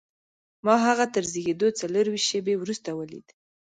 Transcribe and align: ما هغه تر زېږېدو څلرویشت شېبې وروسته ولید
ما 0.65 0.75
هغه 0.87 1.05
تر 1.13 1.23
زېږېدو 1.31 1.67
څلرویشت 1.79 2.27
شېبې 2.29 2.55
وروسته 2.57 2.89
ولید 2.99 3.27